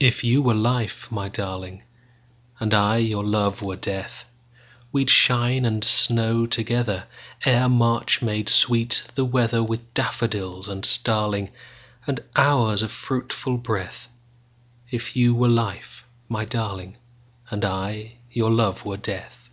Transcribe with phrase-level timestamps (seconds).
[0.00, 1.84] If you were life, my darling,
[2.58, 4.24] And I your love were death,
[4.92, 12.90] We'd shine and snow togetherEre March made sweet the weatherWith daffodil and starlingAnd hours of
[12.90, 14.08] fruitful breath;
[14.90, 16.96] If you were life, my darling,
[17.50, 19.50] And I your love were death.